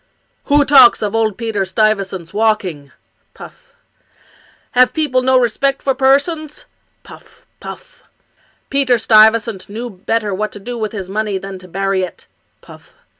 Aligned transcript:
"Who 0.45 0.65
talks 0.65 1.03
of 1.03 1.13
old 1.13 1.37
Peter 1.37 1.63
Stuyvesant's 1.63 2.33
walking? 2.33 2.91
(puff). 3.35 3.71
Have 4.71 4.95
people 4.95 5.21
no 5.21 5.37
respect 5.37 5.83
for 5.83 5.93
persons? 5.93 6.65
(puff— 7.03 7.45
puff). 7.59 8.03
Peter 8.71 8.97
Stuyvesant 8.97 9.69
knew 9.69 9.91
better 9.91 10.33
what 10.33 10.51
to 10.53 10.59
do 10.59 10.75
with 10.75 10.91
his 10.91 11.07
money 11.07 11.37
than 11.37 11.59
to 11.59 11.67
bury 11.67 12.01
it 12.01 12.25
(puff). 12.61 12.95